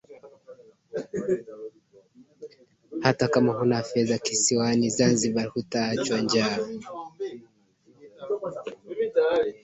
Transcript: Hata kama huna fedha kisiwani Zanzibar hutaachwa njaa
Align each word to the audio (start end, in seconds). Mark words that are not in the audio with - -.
Hata 3.01 3.27
kama 3.27 3.53
huna 3.53 3.83
fedha 3.83 4.17
kisiwani 4.17 4.89
Zanzibar 4.89 5.45
hutaachwa 5.45 6.21
njaa 6.21 6.57